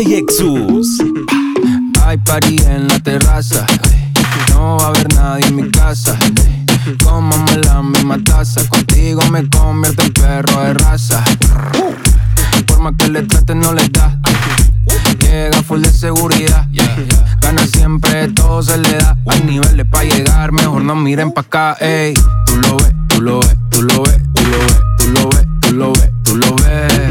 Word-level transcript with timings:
Exus. 0.00 1.02
Hay 2.04 2.16
party 2.18 2.56
en 2.66 2.88
la 2.88 2.98
terraza. 3.00 3.66
No 4.54 4.78
va 4.78 4.86
a 4.86 4.88
haber 4.88 5.14
nadie 5.14 5.46
en 5.46 5.56
mi 5.56 5.70
casa. 5.70 6.16
Comamos 7.04 7.54
la 7.66 7.82
misma 7.82 8.16
taza. 8.24 8.66
Contigo 8.68 9.20
me 9.30 9.46
convierto 9.50 10.02
en 10.02 10.12
perro 10.14 10.62
de 10.62 10.74
raza. 10.74 11.22
Forma 12.66 12.96
que 12.96 13.08
le 13.08 13.22
trate 13.24 13.54
no 13.54 13.74
le 13.74 13.86
da. 13.90 14.18
Llega 15.20 15.62
full 15.62 15.82
de 15.82 15.92
seguridad. 15.92 16.66
Gana 17.42 17.66
siempre, 17.66 18.28
todo 18.28 18.62
se 18.62 18.78
le 18.78 18.96
da. 18.96 19.18
Hay 19.28 19.42
niveles 19.42 19.86
para 19.86 20.04
llegar, 20.04 20.52
mejor 20.52 20.82
no 20.82 20.96
miren 20.96 21.30
pa' 21.30 21.42
acá. 21.42 21.76
Ey. 21.78 22.14
Tú 22.46 22.56
lo 22.56 22.76
ves, 22.78 22.94
tú 23.08 23.20
lo 23.20 23.40
ves, 23.40 23.56
tú 23.70 23.82
lo 23.82 24.02
ves, 24.02 24.20
tú 24.32 24.42
lo 24.42 24.58
ves, 24.58 24.80
tú 24.96 25.06
lo 25.12 25.28
ves, 25.28 25.46
tú 25.60 25.72
lo 25.72 25.92
ves, 25.92 26.10
tú 26.24 26.36
lo 26.36 26.56
ves. 26.56 27.09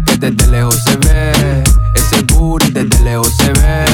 Que 0.00 0.16
desde 0.16 0.46
lejos 0.46 0.82
se 0.84 0.96
ve. 0.96 1.62
Ese 1.94 2.22
booty 2.32 2.70
desde 2.70 2.98
lejos 3.04 3.30
se 3.36 3.52
ve. 3.52 3.84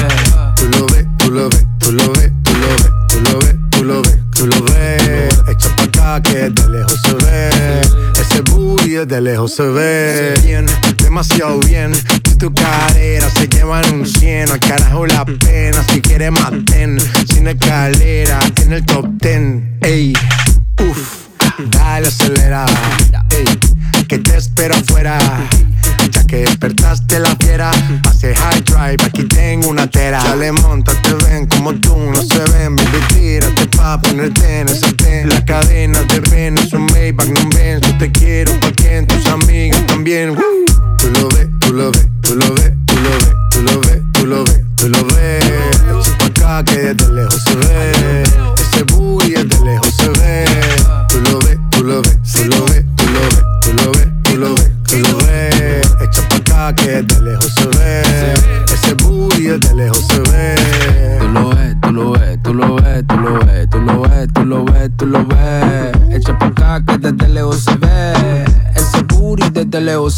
Tú 0.55 0.69
lo 0.69 0.85
ves, 0.87 1.05
tú 1.17 1.29
lo 1.29 1.49
ves, 1.49 1.65
tú 1.77 1.91
lo 1.91 2.11
ves, 2.13 2.31
tú 2.43 2.53
lo 2.55 2.69
ves, 2.71 2.95
tú 3.09 3.19
lo 3.19 3.39
ves, 3.39 3.55
tú 3.69 3.83
lo 3.83 4.01
ves, 4.01 4.17
tú 4.33 4.47
lo 4.47 4.63
ves. 4.63 5.41
Echa 5.49 5.75
pa' 5.75 6.15
acá 6.15 6.21
que 6.21 6.49
desde 6.49 6.69
lejos 6.69 6.97
se 7.03 7.13
ve. 7.15 7.81
Ese 8.17 8.41
booty 8.49 8.91
desde 8.91 9.19
lejos 9.19 9.53
se 9.53 9.63
ve. 9.63 10.39
Bien, 10.45 10.65
demasiado 11.03 11.59
bien. 11.59 11.93
Si 11.93 12.35
tu 12.37 12.53
cadera 12.53 13.29
se 13.29 13.49
llevan 13.49 13.93
un 13.93 14.05
100, 14.05 14.51
al 14.51 14.59
carajo 14.59 15.05
la 15.05 15.25
pena. 15.25 15.83
Si 15.91 15.99
quieres 15.99 16.31
maten, 16.31 16.97
sin 17.27 17.45
escalera, 17.45 18.39
en 18.61 18.71
el 18.71 18.85
top 18.85 19.05
10. 19.19 19.63
Ey, 19.81 20.13
uff, 20.79 21.27
dale 21.71 22.07
acelera. 22.07 22.65
Ey, 23.31 24.05
que 24.07 24.17
te 24.17 24.37
espero 24.37 24.75
afuera. 24.75 25.19
Despertaste 26.59 27.21
la 27.21 27.33
fiera, 27.37 27.71
hace 28.09 28.35
high 28.35 28.61
drive, 28.63 28.97
aquí 29.05 29.23
tengo 29.23 29.69
una 29.69 29.89
tera. 29.89 30.21
Dale, 30.21 30.51
monta, 30.51 30.91
te 31.01 31.13
ven 31.23 31.45
como 31.45 31.73
tú, 31.75 31.95
no 31.95 32.21
se 32.21 32.39
ven. 32.51 32.75
Baby, 32.75 32.99
tírate 33.13 33.65
pa' 33.77 34.01
ponerte 34.01 34.59
en 34.59 34.67
ese 34.67 34.91
ten. 34.91 35.29
La 35.29 35.45
cadena 35.45 36.01
de 36.03 36.19
Venus, 36.19 36.73
un 36.73 36.85
Maybach, 36.87 37.29
no 37.29 37.48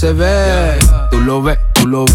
se 0.01 0.13
ve. 0.13 0.79
Tú 1.11 1.19
lo 1.19 1.43
ves, 1.43 1.59
tú 1.73 1.87
lo 1.87 2.05
ves, 2.05 2.10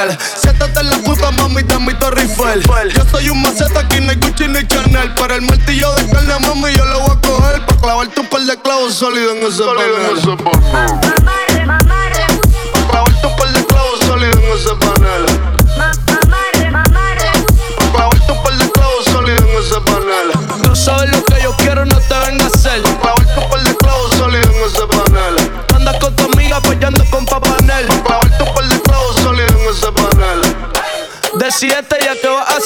panel. 0.00 0.18
Siéntate 0.36 0.80
en 0.80 0.90
la 0.90 0.98
puta 0.98 1.30
mami 1.30 1.62
de 1.62 1.78
mi 1.78 1.94
Torre 1.94 2.22
Eiffel. 2.22 2.62
Yo 2.94 3.04
soy 3.10 3.30
un 3.30 3.42
maceta 3.42 3.80
aquí 3.80 4.00
no 4.00 4.10
hay 4.10 4.16
Gucci 4.16 4.48
ni 4.48 4.66
Chanel. 4.66 5.12
Pero 5.14 5.34
el 5.34 5.42
martillo 5.42 5.92
de 5.94 6.08
carne, 6.08 6.34
mami, 6.46 6.72
yo 6.76 6.84
lo 6.84 7.00
voy 7.00 7.16
a 7.16 7.20
coger. 7.20 7.66
Pa' 7.66 7.76
clavarte 7.76 8.20
un 8.20 8.26
par 8.26 8.42
de 8.42 8.56
clavos 8.60 8.94
sólidos 8.94 9.36
en 9.36 9.46
ese 9.46 9.62
panel. 9.62 11.49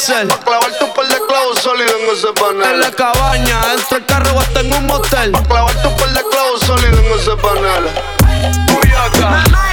Hacer. 0.05 0.29
Clavarte 0.29 0.85
un 0.85 0.95
par 0.95 1.07
de 1.07 1.17
clavos 1.27 1.59
sólidos 1.61 1.95
en 2.01 2.17
ese 2.17 2.33
panel. 2.33 2.75
En 2.75 2.81
la 2.81 2.91
cabaña, 2.91 3.61
dentro 3.69 3.97
del 3.97 4.07
carro 4.07 4.41
hasta 4.41 4.61
en 4.61 4.73
un 4.73 4.87
motel. 4.87 5.33
Clavarte 5.33 5.89
un 5.89 5.97
par 5.97 6.09
de 6.13 6.23
clavos 6.31 6.61
sólidos 6.61 6.99
en 6.99 7.13
ese 7.13 7.37
panel. 7.37 7.85
Cuyaca, 8.69 9.64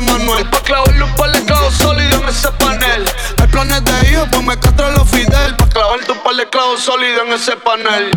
de 0.00 0.06
Manuel. 0.06 0.44
Pa' 0.50 0.60
clavarle 0.60 1.04
un 1.04 1.14
par 1.14 1.32
de 1.32 1.44
clavos 1.44 1.80
en 1.80 2.28
ese 2.28 2.50
panel. 2.52 3.04
Hay 3.38 3.46
planes 3.48 3.84
de 3.84 4.10
hijos, 4.10 4.28
pues 4.30 4.42
me 4.44 4.58
castro 4.58 4.90
los 4.90 5.08
Fidel. 5.08 5.56
Pa' 5.56 5.68
clavarte 5.68 6.12
un 6.12 6.18
par 6.22 6.34
de 6.36 6.48
clavos 6.48 6.82
sólidos 6.82 7.26
en 7.26 7.32
ese 7.32 7.56
panel. 7.56 8.10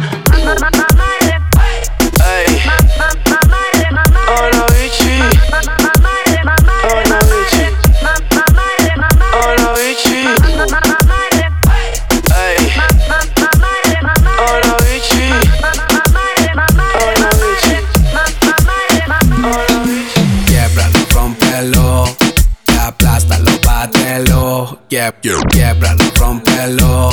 Aplástalo, 22.88 23.52
bátelo. 23.66 24.80
Quieb- 24.90 25.16
Quiebralo, 25.50 26.04
rompelo, 26.16 27.10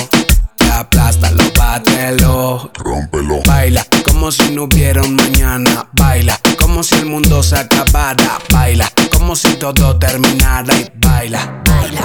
aplástalo, 0.72 1.44
bátelo. 1.58 2.70
Rómpelo. 2.74 3.42
Baila 3.46 3.84
como 4.04 4.30
si 4.30 4.50
no 4.52 4.64
hubiera 4.64 5.02
un 5.02 5.14
mañana. 5.16 5.86
Baila 5.92 6.38
como 6.58 6.82
si 6.82 6.94
el 6.96 7.06
mundo 7.06 7.42
se 7.42 7.56
acabara. 7.56 8.38
Baila 8.52 8.90
como 9.12 9.34
si 9.36 9.54
todo 9.56 9.98
terminara. 9.98 10.74
Y 10.74 10.90
baila, 10.96 11.62
baila, 11.64 12.02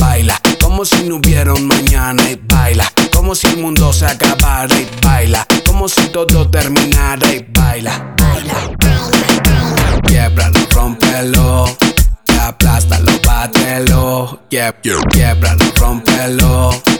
baila 0.00 0.40
como 0.68 0.84
si 0.84 1.02
no 1.04 1.16
hubiera 1.16 1.54
un 1.54 1.66
mañana. 1.66 2.30
Y 2.30 2.38
baila 2.44 2.84
como 3.14 3.34
si 3.34 3.46
el 3.46 3.56
mundo 3.56 3.90
se 3.90 4.04
acabara. 4.04 4.74
Y 4.78 4.86
baila 5.02 5.46
como 5.66 5.88
si 5.88 6.08
todo 6.08 6.50
terminara. 6.50 7.26
Y 7.32 7.46
baila, 7.48 8.14
baila, 8.18 8.76
quiebralo, 10.06 10.60
rompelo. 10.70 11.64
aplástalo, 12.42 13.12
bátelo, 13.24 14.40
quiebralo, 14.50 15.64
rompelo 15.76 16.97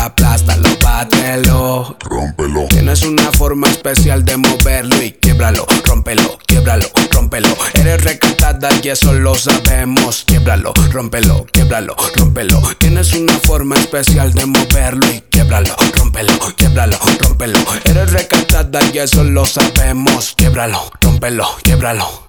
aplástalo, 0.00 0.68
bátelo, 0.82 1.96
rómpelo. 2.00 2.66
Tienes 2.68 3.02
una 3.02 3.30
forma 3.32 3.68
especial 3.68 4.24
de 4.24 4.36
moverlo 4.36 5.02
y 5.02 5.12
quiebralo, 5.12 5.66
rómpelo, 5.84 6.38
quiebralo, 6.46 6.86
rómpelo. 7.10 7.48
Eres 7.74 8.02
recatada 8.02 8.70
y 8.82 8.88
eso 8.88 9.12
lo 9.12 9.34
sabemos. 9.36 10.24
Quiebralo, 10.26 10.72
rómpelo, 10.90 11.46
quiebralo, 11.52 11.94
rómpelo. 12.16 12.60
Tienes 12.78 13.12
una 13.14 13.34
forma 13.34 13.76
especial 13.76 14.32
de 14.32 14.46
moverlo 14.46 15.06
y 15.12 15.20
quiebralo, 15.30 15.74
rómpelo, 15.94 16.32
quiebralo, 16.56 16.98
rómpelo. 17.20 17.58
Eres 17.84 18.12
recatada 18.12 18.80
y 18.92 18.98
eso 18.98 19.24
lo 19.24 19.46
sabemos. 19.46 20.34
Quiebralo, 20.36 20.90
rómpelo, 21.00 21.46
quiebralo. 21.62 22.24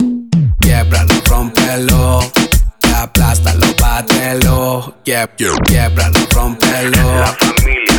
Quiebralo, 0.59 1.13
rómpelo 1.25 2.19
aplástalo, 3.01 3.65
bátelo, 3.79 4.60
quiebralo, 5.03 6.19
rompelo. 6.31 7.19
La 7.19 7.27
familia, 7.27 7.91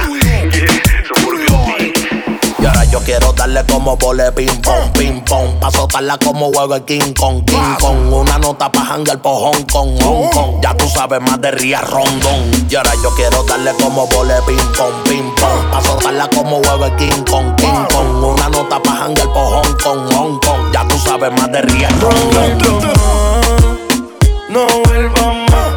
y 2.58 2.66
ahora 2.66 2.84
yo 2.84 3.00
quiero 3.00 3.32
darle 3.32 3.64
como 3.66 3.96
vole 3.96 4.30
ping 4.32 4.60
pong, 4.62 4.92
ping 4.92 5.20
pong. 5.24 5.58
Pa' 5.58 5.70
soltarla 5.72 6.16
como 6.18 6.52
juego 6.52 6.76
el 6.76 6.84
King 6.84 7.12
Kong, 7.18 7.44
King 7.44 7.74
Kong. 7.80 8.12
Una 8.12 8.38
nota 8.38 8.70
pa' 8.70 8.86
hangar 8.86 9.20
por 9.20 9.34
Hong 9.34 9.64
Kong, 9.72 10.00
Hong 10.00 10.30
Kong. 10.30 10.60
Ya 10.62 10.72
tú 10.76 10.88
sabes 10.88 11.20
más 11.20 11.40
de 11.40 11.50
Ría 11.50 11.80
Rondón. 11.80 12.68
Y 12.70 12.76
ahora 12.76 12.92
yo 13.02 13.10
quiero 13.16 13.42
darle 13.44 13.72
como 13.80 14.06
vole 14.06 14.34
ping 14.46 14.72
pong, 14.76 15.02
ping 15.04 15.34
pong. 15.40 15.70
Pa' 15.72 15.82
soltarla 15.82 16.28
como 16.28 16.62
juego 16.62 16.86
el 16.86 16.96
King 16.96 17.24
Kong, 17.28 17.56
King 17.56 17.84
Kong. 17.90 18.24
Una 18.24 18.48
nota 18.48 18.80
pa' 18.80 19.04
hangar 19.04 19.32
por 19.32 19.64
Hong 19.64 19.76
Kong, 19.82 20.12
Hong 20.14 20.38
Kong. 20.38 20.72
Ya 20.72 20.86
tú 20.86 20.96
sabes 20.98 21.32
más 21.32 21.50
de 21.50 21.62
Ría 21.62 21.88
Rondón. 22.00 22.58
No 24.48 24.66
vuelvas 24.84 25.50
más 25.50 25.72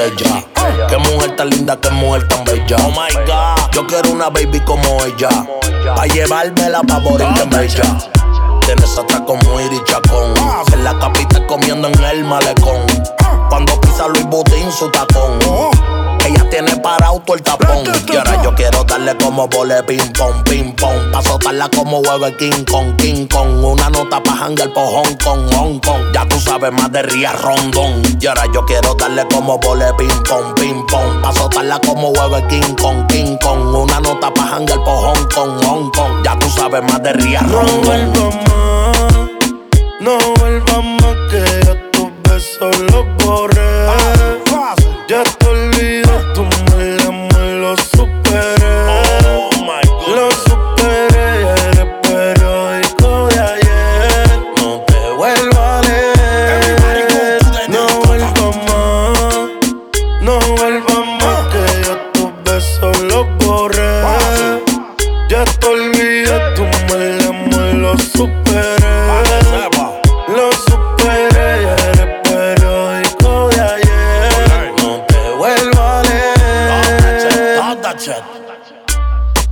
Quisqueya. 0.00 0.46
Qué 0.88 0.96
mujer 0.96 1.36
tan 1.36 1.50
linda, 1.50 1.78
qué 1.78 1.90
mujer 1.90 2.26
tan 2.28 2.44
bella. 2.44 2.76
Oh 2.84 2.90
my 2.90 3.14
god. 3.26 3.70
Yo 3.72 3.86
quiero 3.86 4.10
una 4.10 4.30
baby 4.30 4.60
como 4.60 5.04
ella. 5.04 5.28
Pa' 5.94 6.06
llevármela 6.06 6.82
pa' 6.82 7.00
morir 7.00 7.28
en 7.42 7.50
bella. 7.50 7.98
Tienes 8.62 8.98
atraco 8.98 9.36
muy 9.36 9.64
chacón. 9.84 10.34
En 10.72 10.84
la 10.84 10.98
capital 10.98 11.46
comiendo 11.46 11.88
en 11.88 12.04
el 12.04 12.24
malecón. 12.24 12.86
Cuando 13.48 13.78
pisa 13.80 14.08
Luis 14.08 14.24
Butín 14.26 14.70
su 14.72 14.88
tacón. 14.90 15.38
Ella 16.30 16.48
tiene 16.48 16.76
para 16.76 17.06
auto 17.06 17.34
el 17.34 17.42
tapón. 17.42 17.82
Y 18.12 18.16
ahora 18.16 18.42
yo 18.42 18.54
quiero 18.54 18.84
darle 18.84 19.16
como 19.16 19.48
vole 19.48 19.82
ping 19.82 20.12
pong, 20.16 20.44
ping 20.44 20.72
pong. 20.76 21.10
Pa' 21.12 21.22
soltarla 21.22 21.68
como 21.70 21.98
huevo 21.98 22.26
el 22.26 22.36
King 22.36 22.64
Kong, 22.70 22.96
King 22.96 23.26
Kong. 23.26 23.64
Una 23.64 23.90
nota 23.90 24.22
pa' 24.22 24.44
hangar 24.44 24.72
por 24.72 24.86
Hong 24.86 25.16
Kong, 25.24 25.52
Hong 25.52 25.80
Kong. 25.80 26.12
Ya 26.14 26.26
tú 26.28 26.38
sabes 26.38 26.72
más 26.72 26.92
de 26.92 27.02
Ría 27.02 27.32
Rondón. 27.32 28.02
Y 28.20 28.26
ahora 28.26 28.44
yo 28.54 28.64
quiero 28.64 28.94
darle 28.94 29.26
como 29.32 29.58
vole 29.58 29.92
ping 29.98 30.22
pong, 30.28 30.54
ping 30.54 30.86
pong. 30.86 31.20
Pa' 31.20 31.32
soltarla 31.32 31.80
como 31.80 32.10
huevo 32.10 32.36
el 32.36 32.46
King 32.46 32.74
Kong, 32.80 33.06
King 33.08 33.36
Kong. 33.42 33.74
Una 33.74 34.00
nota 34.00 34.32
pa' 34.32 34.56
hangar 34.56 34.78
por 34.84 34.98
Hong 34.98 35.28
Kong, 35.34 35.64
Hong 35.64 35.90
Kong. 35.90 36.22
Ya 36.24 36.38
tú 36.38 36.48
sabes 36.50 36.82
más 36.82 37.02
de 37.02 37.12
Ría 37.12 37.40
Rondón. 37.40 37.70
No 37.72 37.78
vuelvas 37.88 38.34
más, 38.46 38.98
no 40.00 40.18
vuelvas 40.38 40.84
más 40.84 40.99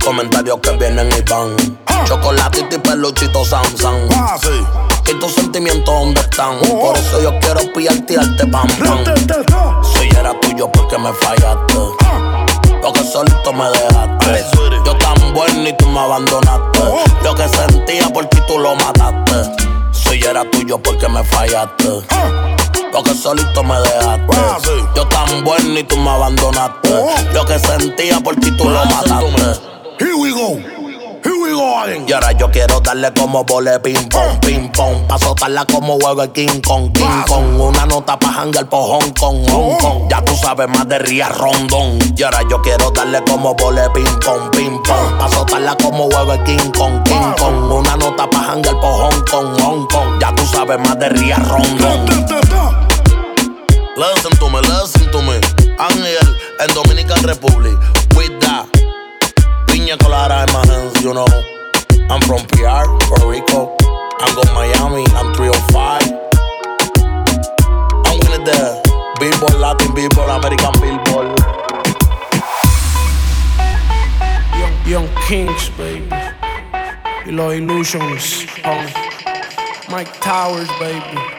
Comentarios 0.03 0.59
que 0.61 0.71
vienen 0.71 1.09
y 1.11 1.21
van. 1.29 1.55
Chocolatito 2.05 2.75
y 2.75 2.79
peluchito 2.79 3.45
Samsung. 3.45 4.09
¿Y 5.07 5.13
tus 5.19 5.33
sentimientos 5.33 5.93
dónde 5.93 6.21
están? 6.21 6.59
Por 6.59 6.97
eso 6.97 7.21
yo 7.21 7.37
quiero 7.39 7.61
pillarte 7.73 8.13
y 8.13 8.15
darte 8.15 8.45
pam 8.47 8.67
pam. 8.77 9.03
Si 9.83 10.07
era 10.17 10.39
tuyo 10.39 10.71
porque 10.71 10.97
me 10.97 11.11
fallaste. 11.13 11.73
Lo 12.81 12.93
que 12.93 13.03
solito 13.03 13.53
me 13.53 13.69
dejaste. 13.69 14.45
Yo 14.85 14.97
tan 14.97 15.33
bueno 15.33 15.67
y 15.67 15.73
tú 15.73 15.87
me 15.87 15.99
abandonaste. 15.99 16.79
Lo 17.23 17.35
que 17.35 17.47
sentía 17.49 18.07
por 18.09 18.25
ti 18.27 18.39
tú 18.47 18.57
lo 18.57 18.75
mataste. 18.75 19.51
Si 19.91 20.23
era 20.23 20.49
tuyo 20.49 20.81
porque 20.81 21.07
me 21.09 21.23
fallaste. 21.23 22.01
Lo 22.91 23.03
que 23.03 23.13
solito 23.13 23.63
me 23.63 23.79
dejaste. 23.79 24.71
Yo 24.95 25.07
tan 25.07 25.43
bueno 25.43 25.79
y 25.79 25.83
tú 25.83 25.97
me 25.97 26.09
abandonaste. 26.09 26.89
Lo 27.33 27.45
que 27.45 27.59
sentía 27.59 28.19
por 28.19 28.35
ti 28.35 28.51
tú 28.57 28.65
lo 28.69 28.83
mataste. 28.85 29.61
Here 29.99 30.15
we 30.15 30.31
go. 30.31 30.78
Y 31.87 32.11
ahora 32.11 32.33
yo 32.33 32.51
quiero 32.51 32.81
darle 32.81 33.13
como 33.13 33.45
vole 33.45 33.79
ping 33.79 34.09
pong, 34.09 34.37
ping 34.41 34.69
pong. 34.69 35.07
Pa' 35.07 35.17
soltarla 35.17 35.65
como 35.65 35.95
huevo 35.95 36.23
el 36.23 36.31
King 36.33 36.59
Kong, 36.61 36.91
King 36.91 37.23
Kong. 37.25 37.59
Una 37.59 37.85
nota 37.85 38.19
pa' 38.19 38.33
hangar 38.33 38.67
por 38.67 38.81
Hong 38.81 39.13
Kong, 39.17 39.49
Hong 39.49 39.77
Kong. 39.77 40.09
Ya 40.09 40.21
tú 40.25 40.35
sabes 40.35 40.67
más 40.67 40.87
de 40.89 40.99
Ría 40.99 41.29
Rondón. 41.29 41.97
Y 42.17 42.23
ahora 42.23 42.41
yo 42.49 42.61
quiero 42.61 42.91
darle 42.91 43.23
como 43.23 43.55
vole 43.55 43.89
ping 43.91 44.19
pong, 44.25 44.51
ping 44.51 44.83
pong. 44.83 45.17
Pa' 45.17 45.29
soltarla 45.29 45.77
como 45.77 46.07
huevo 46.07 46.33
el 46.33 46.43
King 46.43 46.69
Kong, 46.77 47.01
King 47.03 47.33
Kong. 47.37 47.71
Una 47.71 47.95
nota 47.95 48.29
pa' 48.29 48.51
hangar 48.51 48.77
por 48.81 48.91
Hong 48.91 49.25
Kong, 49.31 49.61
Hong 49.61 49.87
Kong. 49.87 50.19
Ya 50.19 50.35
tú 50.35 50.45
sabes 50.47 50.79
más 50.79 50.99
de 50.99 51.09
Ría 51.09 51.37
Rondón. 51.37 52.05
Listen 53.95 54.37
to 54.37 54.49
me, 54.49 54.61
listen 54.61 55.11
to 55.11 55.21
me. 55.21 55.39
Ángel 55.77 56.37
en 56.59 56.73
Dominican 56.73 57.23
Republic. 57.23 57.77
With 58.17 58.37
that. 58.41 58.65
Piña 59.67 59.97
colada 59.97 60.45
hands, 60.45 61.01
you 61.01 61.13
know. 61.13 61.48
I'm 62.11 62.21
from 62.21 62.39
PR, 62.47 62.89
Puerto 63.05 63.29
Rico. 63.29 63.75
I'm 64.19 64.33
going 64.33 64.53
Miami, 64.55 65.05
I'm 65.13 65.31
305. 65.35 66.01
I'm 68.03 68.19
winning 68.19 68.45
the 68.45 68.81
Billboard, 69.19 69.53
Latin 69.53 69.93
Billboard, 69.93 70.29
American 70.29 70.73
Billboard. 70.81 71.39
Young, 74.57 74.75
Young 74.87 75.07
Kings, 75.27 75.69
baby. 75.77 76.09
Y 77.27 77.31
los 77.31 77.53
Illusions. 77.53 78.47
Oh. 78.65 79.09
Mike 79.91 80.11
Towers, 80.19 80.67
baby. 80.79 81.38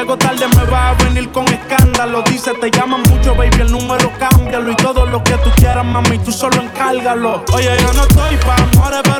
Llego 0.00 0.16
tarde, 0.16 0.46
me 0.56 0.64
va 0.64 0.90
a 0.90 0.94
venir 0.94 1.30
con 1.30 1.46
escándalo. 1.48 2.22
Dice, 2.22 2.52
te 2.54 2.70
llaman 2.70 3.02
mucho, 3.02 3.34
baby, 3.34 3.60
el 3.60 3.70
número 3.70 4.10
cámbialo. 4.18 4.72
Y 4.72 4.76
todo 4.76 5.04
lo 5.06 5.22
que 5.22 5.32
tú 5.38 5.50
quieras, 5.56 5.84
mami, 5.84 6.18
tú 6.18 6.32
solo 6.32 6.62
encárgalo. 6.62 7.44
Oye, 7.52 7.70
yo 7.80 7.92
no 7.92 8.02
estoy 8.02 8.36
pa' 8.36 8.56
amores, 8.56 9.00
pero 9.04 9.19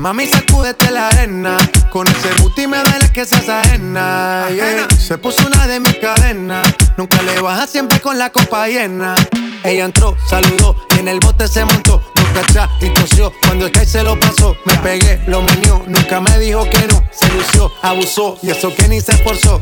Mami, 0.00 0.26
sacúdete 0.26 0.90
la 0.90 1.08
arena. 1.08 1.58
Con 1.90 2.08
ese 2.08 2.30
booty 2.40 2.66
me 2.66 2.78
duele 2.78 3.12
que 3.12 3.26
seas 3.26 3.50
ajena. 3.50 4.46
yeah. 4.48 4.88
Se 4.98 5.18
puso 5.18 5.46
una 5.46 5.66
de 5.66 5.78
mis 5.78 5.94
cadenas. 5.96 6.66
Nunca 6.96 7.20
le 7.20 7.38
baja 7.42 7.66
siempre 7.66 8.00
con 8.00 8.18
la 8.18 8.30
copa 8.30 8.66
llena. 8.66 9.14
Ella 9.62 9.84
entró, 9.84 10.16
saludó 10.26 10.74
y 10.96 11.00
en 11.00 11.08
el 11.08 11.20
bote 11.20 11.46
se 11.46 11.66
montó. 11.66 12.02
No 12.14 12.22
cacha 12.32 12.70
y 12.80 12.88
tosió. 12.94 13.30
Cuando 13.42 13.66
el 13.66 13.72
que 13.72 13.84
se 13.84 14.02
lo 14.02 14.18
pasó, 14.18 14.56
me 14.64 14.74
pegué, 14.78 15.22
lo 15.26 15.42
menió. 15.42 15.82
Nunca 15.86 16.18
me 16.18 16.38
dijo 16.38 16.64
que 16.70 16.86
no. 16.86 17.04
Se 17.12 17.28
lució, 17.34 17.70
abusó 17.82 18.38
y 18.42 18.48
eso 18.48 18.74
que 18.74 18.88
ni 18.88 19.02
se 19.02 19.12
esforzó. 19.12 19.60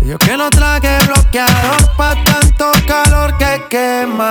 Yo 0.00 0.16
que 0.16 0.34
no 0.34 0.48
traje 0.48 0.96
bloqueador 1.04 1.94
pa' 1.98 2.16
tanto 2.24 2.72
calor 2.86 3.36
que 3.36 3.64
quema. 3.68 4.30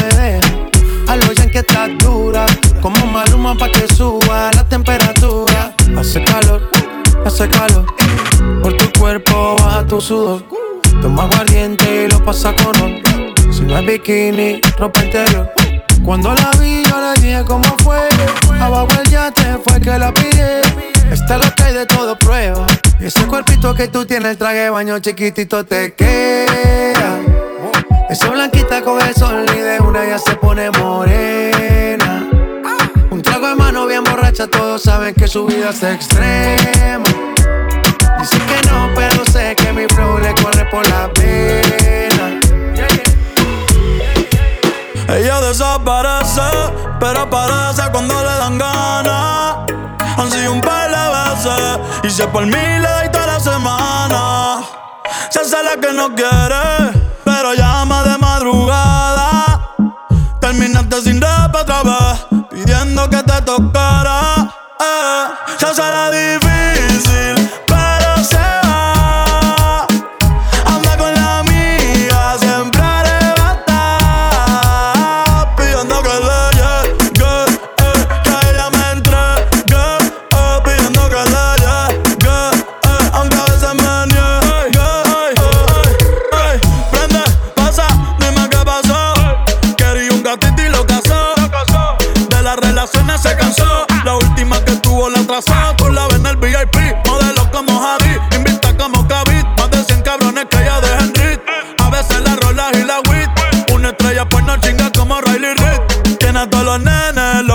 estás 1.61 1.89
dura. 1.99 2.45
Como 2.81 3.05
maluma 3.07 3.55
pa' 3.55 3.69
que 3.69 3.87
suba 3.93 4.51
la 4.53 4.67
temperatura. 4.67 5.73
Hace 5.97 6.23
calor, 6.23 6.69
hace 7.25 7.47
calor. 7.49 7.85
Por 8.61 8.77
tu 8.77 8.99
cuerpo 8.99 9.55
baja 9.59 9.85
tu 9.85 10.01
sudor. 10.01 10.43
Toma 11.01 11.23
aguardiente 11.23 12.05
y 12.05 12.11
lo 12.11 12.23
pasa 12.23 12.53
con 12.53 12.73
ron. 12.75 13.01
Si 13.51 13.61
no 13.61 13.77
es 13.77 13.85
bikini, 13.85 14.61
ropa 14.77 15.03
interior. 15.03 15.51
Cuando 16.03 16.33
la 16.33 16.51
vi, 16.59 16.83
yo 16.83 16.95
le 16.99 17.21
dije 17.21 17.43
cómo 17.45 17.69
fue. 17.83 17.99
Abajo 18.59 18.87
el 19.03 19.09
yate 19.09 19.57
fue 19.65 19.79
que 19.79 19.97
la 19.97 20.13
pide. 20.13 20.61
Está 21.11 21.37
lo 21.37 21.45
hay 21.63 21.73
de 21.73 21.85
todo 21.85 22.17
prueba. 22.17 22.65
Y 22.99 23.05
ese 23.05 23.25
cuerpito 23.25 23.73
que 23.75 23.87
tú 23.87 24.05
tienes, 24.05 24.31
el 24.31 24.37
traje 24.37 24.69
baño 24.69 24.99
chiquitito 24.99 25.65
te 25.65 25.93
queda. 25.93 27.19
Esa 28.11 28.27
blanquita 28.27 28.81
con 28.81 28.99
el 29.01 29.15
sol 29.15 29.45
y 29.55 29.59
de 29.59 29.79
una 29.79 30.05
ya 30.05 30.19
se 30.19 30.35
pone 30.35 30.69
morena. 30.71 32.27
Un 33.09 33.21
trago 33.21 33.47
de 33.47 33.55
mano 33.55 33.87
bien 33.87 34.03
borracha, 34.03 34.47
todos 34.47 34.83
saben 34.83 35.15
que 35.15 35.29
su 35.29 35.45
vida 35.45 35.69
es 35.69 35.81
extrema. 35.81 37.05
Dicen 38.19 38.41
que 38.47 38.69
no, 38.69 38.89
pero 38.93 39.23
sé 39.31 39.55
que 39.55 39.71
mi 39.71 39.87
flow 39.87 40.17
le 40.19 40.33
corre 40.43 40.65
por 40.69 40.85
la 40.89 41.07
pena. 41.13 42.37
Ella 45.07 45.39
desaparece, 45.39 46.41
pero 46.99 47.21
aparece 47.21 47.83
cuando 47.93 48.13
le 48.13 48.35
dan 48.37 48.57
ganas. 48.57 49.55
Han 50.17 50.29
sido 50.29 50.51
un 50.51 50.59
par 50.59 50.89
de 50.89 50.97
veces, 51.33 51.79
y 52.03 52.09
si 52.09 52.23
por 52.23 52.45
mí 52.45 52.51
le 52.51 53.09
toda 53.09 53.27
la 53.27 53.39
semana. 53.39 54.59
Se 55.29 55.39
hace 55.39 55.63
la 55.63 55.79
que 55.79 55.93
no 55.93 56.13
quiere, 56.13 57.00
pero 57.41 57.55
llama 57.55 58.03
de 58.03 58.17
madrugada. 58.19 59.73
Terminaste 60.39 61.01
sin 61.01 61.19
rap 61.19 61.55
otra 61.55 61.81
vez, 61.81 62.45
pidiendo 62.51 63.09
que 63.09 63.23
te 63.23 63.41
tocara. 63.41 64.47
Eh. 64.79 65.27
Se 65.57 65.65
hace 65.65 65.81
la 65.81 66.11
difícil, 66.11 66.50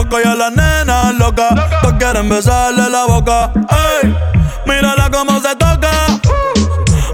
locos 0.06 0.20
y 0.24 0.28
a 0.28 0.34
las 0.34 0.52
nenas 0.52 1.14
locas 1.14 1.54
Todos 1.82 1.94
quieren 1.98 2.28
besarle 2.28 2.88
la 2.88 3.06
boca 3.06 3.50
Ey, 4.02 4.16
mírala 4.66 5.10
cómo 5.10 5.40
se 5.40 5.54
toca 5.56 5.90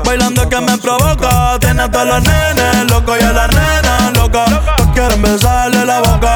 bailando 0.05 0.47
que 0.49 0.61
me 0.61 0.77
provoca. 0.77 1.59
Tiene 1.61 1.83
a 1.83 1.91
todos 1.91 2.07
los 2.07 2.23
nenes 2.23 2.91
loco 2.91 3.17
y 3.19 3.23
a 3.23 3.33
la 3.33 3.47
nena 3.47 4.11
loca. 4.15 4.45
Todos 4.77 4.91
quieren 4.93 5.23
besarle 5.23 5.87
la 5.87 6.01
boca. 6.01 6.35